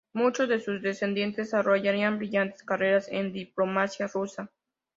Muchos 0.13 0.49
de 0.49 0.59
sus 0.59 0.81
descendientes 0.81 1.51
desarrollarían 1.51 2.17
brillantes 2.17 2.63
carreras 2.63 3.07
en 3.11 3.25
la 3.27 3.33
diplomacia 3.33 4.07
rusa. 4.07 4.49